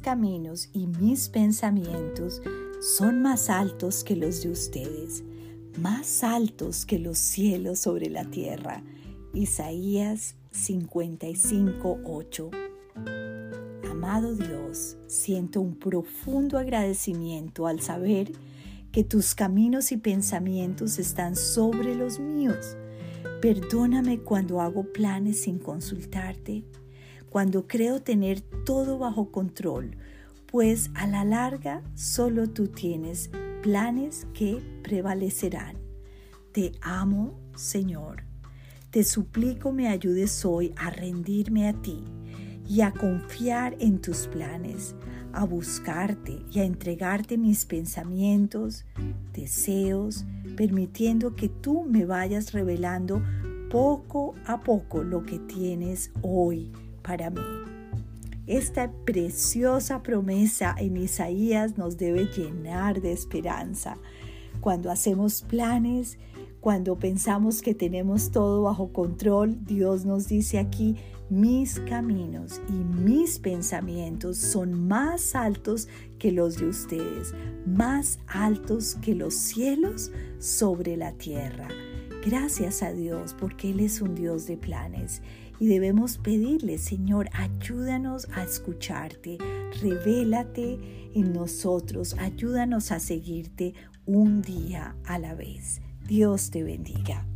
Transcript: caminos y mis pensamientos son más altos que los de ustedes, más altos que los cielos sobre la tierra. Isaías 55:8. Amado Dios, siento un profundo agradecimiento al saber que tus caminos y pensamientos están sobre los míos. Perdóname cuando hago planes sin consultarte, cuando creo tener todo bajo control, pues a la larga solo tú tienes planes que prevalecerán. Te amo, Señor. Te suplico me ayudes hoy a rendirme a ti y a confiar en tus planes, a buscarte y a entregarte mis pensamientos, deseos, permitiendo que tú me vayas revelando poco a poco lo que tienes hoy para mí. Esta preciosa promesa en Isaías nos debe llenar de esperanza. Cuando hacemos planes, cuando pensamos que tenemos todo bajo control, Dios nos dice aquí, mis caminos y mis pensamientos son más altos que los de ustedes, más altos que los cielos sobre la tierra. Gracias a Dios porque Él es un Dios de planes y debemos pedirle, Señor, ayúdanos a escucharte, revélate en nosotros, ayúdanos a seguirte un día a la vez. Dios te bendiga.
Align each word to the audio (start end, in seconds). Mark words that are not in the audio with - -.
caminos 0.00 0.70
y 0.72 0.86
mis 0.86 1.28
pensamientos 1.28 2.40
son 2.80 3.20
más 3.22 3.50
altos 3.50 4.04
que 4.04 4.14
los 4.14 4.42
de 4.42 4.50
ustedes, 4.50 5.24
más 5.80 6.22
altos 6.22 6.86
que 6.86 6.98
los 6.98 7.18
cielos 7.18 7.80
sobre 7.80 8.08
la 8.08 8.24
tierra. 8.24 8.84
Isaías 9.32 10.36
55:8. 10.52 12.50
Amado 13.90 14.36
Dios, 14.36 14.96
siento 15.08 15.60
un 15.60 15.76
profundo 15.76 16.56
agradecimiento 16.56 17.66
al 17.66 17.80
saber 17.80 18.30
que 18.92 19.02
tus 19.02 19.34
caminos 19.34 19.90
y 19.90 19.96
pensamientos 19.96 21.00
están 21.00 21.34
sobre 21.34 21.96
los 21.96 22.20
míos. 22.20 22.76
Perdóname 23.42 24.20
cuando 24.20 24.60
hago 24.60 24.92
planes 24.92 25.40
sin 25.42 25.58
consultarte, 25.58 26.64
cuando 27.34 27.66
creo 27.66 28.00
tener 28.00 28.42
todo 28.64 28.96
bajo 28.96 29.32
control, 29.32 29.96
pues 30.46 30.92
a 30.94 31.08
la 31.08 31.24
larga 31.24 31.82
solo 31.96 32.48
tú 32.48 32.68
tienes 32.68 33.28
planes 33.60 34.28
que 34.34 34.62
prevalecerán. 34.84 35.76
Te 36.52 36.70
amo, 36.80 37.36
Señor. 37.56 38.22
Te 38.90 39.02
suplico 39.02 39.72
me 39.72 39.88
ayudes 39.88 40.44
hoy 40.44 40.74
a 40.76 40.90
rendirme 40.90 41.66
a 41.66 41.72
ti 41.72 42.04
y 42.68 42.82
a 42.82 42.92
confiar 42.92 43.74
en 43.80 44.00
tus 44.00 44.28
planes, 44.28 44.94
a 45.32 45.44
buscarte 45.44 46.40
y 46.52 46.60
a 46.60 46.64
entregarte 46.64 47.36
mis 47.36 47.64
pensamientos, 47.64 48.84
deseos, 49.32 50.24
permitiendo 50.56 51.34
que 51.34 51.48
tú 51.48 51.82
me 51.82 52.06
vayas 52.06 52.52
revelando 52.52 53.20
poco 53.72 54.36
a 54.46 54.60
poco 54.60 55.02
lo 55.02 55.24
que 55.24 55.40
tienes 55.40 56.12
hoy 56.22 56.70
para 57.04 57.30
mí. 57.30 57.40
Esta 58.46 58.90
preciosa 59.04 60.02
promesa 60.02 60.74
en 60.76 60.96
Isaías 60.96 61.78
nos 61.78 61.96
debe 61.96 62.26
llenar 62.26 63.00
de 63.00 63.12
esperanza. 63.12 63.96
Cuando 64.60 64.90
hacemos 64.90 65.42
planes, 65.42 66.18
cuando 66.60 66.98
pensamos 66.98 67.62
que 67.62 67.74
tenemos 67.74 68.30
todo 68.30 68.62
bajo 68.62 68.92
control, 68.92 69.64
Dios 69.64 70.04
nos 70.04 70.28
dice 70.28 70.58
aquí, 70.58 70.96
mis 71.30 71.80
caminos 71.80 72.60
y 72.68 72.72
mis 72.72 73.38
pensamientos 73.38 74.36
son 74.36 74.88
más 74.88 75.34
altos 75.34 75.88
que 76.18 76.32
los 76.32 76.58
de 76.58 76.66
ustedes, 76.66 77.34
más 77.66 78.18
altos 78.26 78.96
que 78.96 79.14
los 79.14 79.34
cielos 79.34 80.10
sobre 80.38 80.96
la 80.96 81.12
tierra. 81.12 81.68
Gracias 82.24 82.82
a 82.82 82.90
Dios 82.90 83.34
porque 83.38 83.70
Él 83.70 83.80
es 83.80 84.00
un 84.00 84.14
Dios 84.14 84.46
de 84.46 84.56
planes 84.56 85.20
y 85.60 85.66
debemos 85.66 86.16
pedirle, 86.16 86.78
Señor, 86.78 87.28
ayúdanos 87.34 88.28
a 88.32 88.42
escucharte, 88.44 89.36
revélate 89.82 90.78
en 91.14 91.34
nosotros, 91.34 92.16
ayúdanos 92.18 92.92
a 92.92 92.98
seguirte 92.98 93.74
un 94.06 94.40
día 94.40 94.96
a 95.04 95.18
la 95.18 95.34
vez. 95.34 95.82
Dios 96.06 96.50
te 96.50 96.62
bendiga. 96.62 97.26